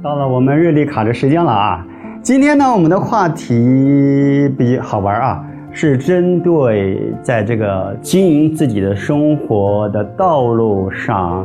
[0.00, 1.84] 到了我们日历卡的时间了啊！
[2.22, 11.44] 今天呢，我们的话题比较好玩啊，是针对在这个经营自己的生活的道路上，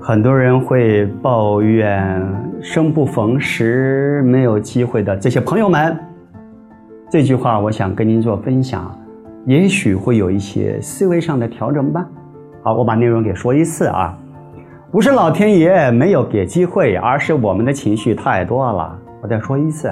[0.00, 2.26] 很多人会抱怨
[2.62, 5.94] 生不逢时、没有机会的这些朋友们。
[7.10, 8.90] 这句话我想跟您做分享，
[9.44, 12.08] 也许会有一些思维上的调整吧。
[12.62, 14.16] 好，我把内容给说一次啊。
[14.92, 18.94] 不是老天爷没有给机会，而是我们的情绪太多了。
[19.22, 19.90] 我再说一次，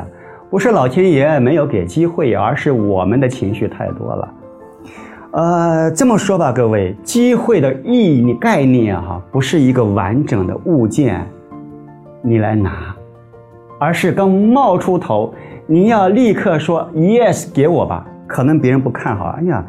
[0.51, 4.35] 不是老天爷没有给机会，而是我们的情绪太多了。
[5.31, 11.27] 呃，这么说吧，各位，机会的意义概念哈，不是一个完整的物件，
[12.21, 12.95] 你来拿，
[13.79, 15.33] 而是刚冒出头，
[15.67, 18.07] 你要立刻说 yes 给我吧。
[18.27, 19.65] 可能别人不看好，哎呀，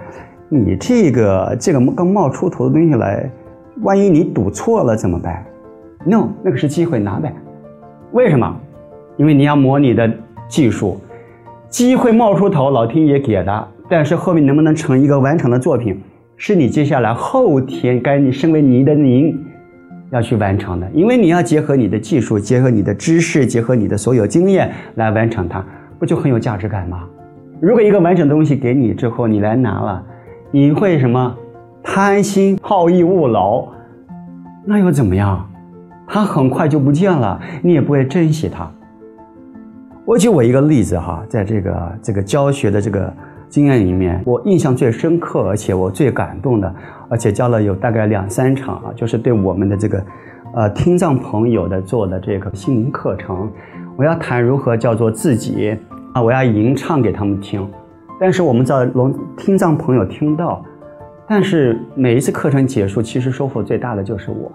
[0.50, 3.32] 你这个这个刚冒出头的东西来。
[3.82, 5.44] 万一你赌错了怎么办
[6.06, 7.34] ？No，那个是机会，拿呗。
[8.12, 8.56] 为什么？
[9.18, 10.10] 因为你要磨你的
[10.48, 11.00] 技术，
[11.70, 13.68] 机会冒出头，老天爷给的。
[13.90, 16.00] 但是后面能不能成一个完整的作品，
[16.38, 19.38] 是你接下来后天该你身为你的您
[20.12, 20.88] 要去完成的。
[20.94, 25.66] 因为你要结合你的技术，结合你的知识，结合你的所有经验来完成它，
[26.00, 27.04] 不就很有价值感吗？
[27.60, 30.04] 如果一个完整的东西给你之后，你来拿了，
[30.52, 31.36] 你会什么？
[31.84, 33.68] 贪心好逸恶劳，
[34.66, 35.48] 那又怎么样？
[36.08, 38.70] 他很快就不见了，你也不会珍惜他。
[40.06, 43.12] 我举我一个例子哈，在这个这个教学的这个
[43.50, 46.76] 经验里面，我印象最深刻，而且我最感动的，
[47.10, 50.04] 而且教了有大概两三场啊，就是对我们的这个
[50.54, 53.50] 呃听障朋友的做的这个心灵课程，
[53.96, 55.78] 我要谈如何叫做自己
[56.14, 57.66] 啊，我要吟唱给他们听，
[58.20, 60.64] 但是我们在聋听障朋友听到。
[61.34, 64.52] 但是每一次课程结束，其实收获最大的就是我。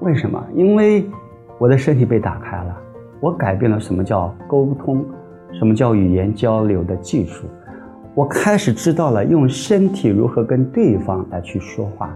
[0.00, 0.44] 为什么？
[0.56, 1.08] 因为
[1.56, 2.76] 我的身体被打开了，
[3.20, 5.06] 我改变了什么叫沟通，
[5.52, 7.46] 什么叫语言交流的技术。
[8.12, 12.12] 我开始知道了用身体如何跟对方来去说话。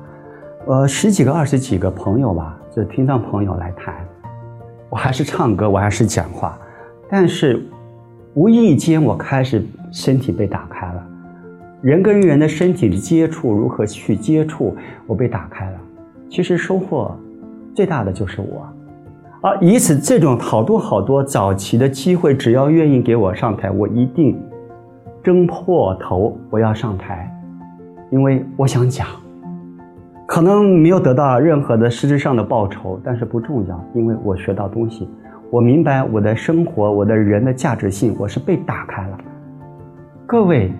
[0.67, 3.95] 呃，十几个、二十几个朋友吧，就听障朋友来谈，
[4.91, 6.59] 我还是唱歌，我还是讲话，
[7.09, 7.65] 但是
[8.35, 10.86] 无意间我开始身体被打开。
[11.87, 14.77] 人跟人的身体的接触，如何去接触？
[15.07, 15.79] 我被打开了。
[16.29, 17.17] 其实收获
[17.77, 18.67] 最大的就是我，
[19.41, 24.37] 而以此这种好多好多早期的机会，只要愿意给我上台，我一定
[25.23, 27.33] 争破头，我要上台，
[28.11, 29.07] 因为我想讲。
[30.27, 35.09] 可能没有得到任何的实质上的报酬，但是不重要，因为我学到东西，
[35.53, 39.19] 我明白我的生活，我的人的价值性，我是被打开了。
[40.27, 40.73] 各位。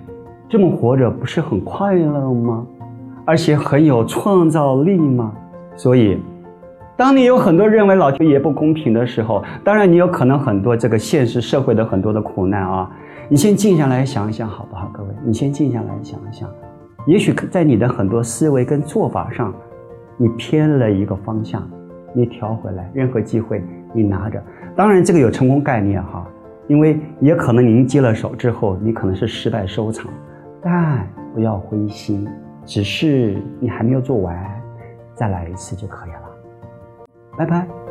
[0.49, 2.65] 这么活着不是很快乐吗？
[3.25, 5.33] 而且很有创造力吗？
[5.75, 6.19] 所以，
[6.97, 12.89] 当你有很多认为老天爷不公平的时候，当然你有可能很多这个现实社会的很多的苦难啊，
[13.29, 14.89] 你先静下来想一想好不好？
[14.95, 16.49] 各位，你先静下来想一想，
[17.07, 19.53] 也许在你的很多思维跟做法上，
[20.17, 21.69] 你偏了一个方向，
[22.15, 23.61] 你调回来，任何机会
[23.93, 24.41] 你拿着。
[24.77, 26.25] 当然，这个有成功概念哈，
[26.69, 30.09] 因为也可能您接了手之后，你可能是失败收场。
[30.69, 32.29] 但不要灰心，
[32.65, 34.61] 只是你还没有做完，
[35.15, 37.07] 再来一次就可以了。
[37.39, 37.86] 拜拜。